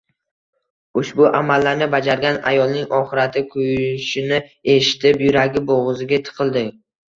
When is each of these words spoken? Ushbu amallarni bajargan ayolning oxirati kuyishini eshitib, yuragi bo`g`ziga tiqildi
Ushbu 1.01 1.27
amallarni 1.39 1.87
bajargan 1.95 2.39
ayolning 2.53 2.97
oxirati 3.01 3.45
kuyishini 3.53 4.43
eshitib, 4.79 5.23
yuragi 5.29 5.65
bo`g`ziga 5.71 6.23
tiqildi 6.27 6.69